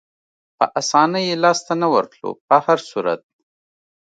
[0.57, 3.21] په اسانۍ یې لاسته نه ورتلو، په هر صورت.